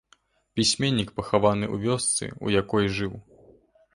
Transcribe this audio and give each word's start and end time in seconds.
Пісьменнік 0.59 1.09
пахаваны 1.19 1.69
ў 1.73 1.85
вёсцы, 1.85 2.25
у 2.47 2.53
якой 2.61 2.85
жыў. 3.01 3.13